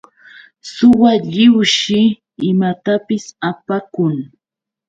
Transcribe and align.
Suwa 0.73 1.11
lliwshi 1.27 1.99
imatapis 2.49 3.25
apakun. 3.49 4.15